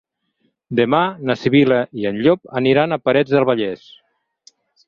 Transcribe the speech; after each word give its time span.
Demà 0.79 1.01
na 1.31 1.35
Sibil·la 1.41 1.77
i 2.05 2.09
en 2.13 2.19
Llop 2.23 2.51
aniran 2.63 2.99
a 2.99 3.01
Parets 3.07 3.37
del 3.37 3.49
Vallès. 3.51 3.89